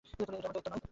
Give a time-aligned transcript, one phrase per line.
[0.05, 0.81] এটা আমাদের দায়িত্ব নয়।